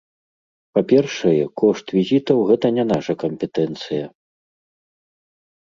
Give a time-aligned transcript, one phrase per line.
[0.77, 4.13] Па-першае, кошт візаў гэта не наша кампетэнцыя.